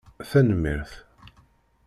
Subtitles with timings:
[0.29, 0.93] Tanemmirt.